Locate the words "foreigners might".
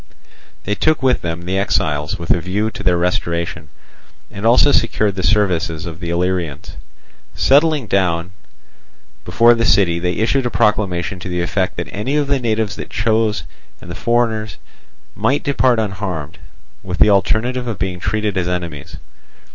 13.93-15.43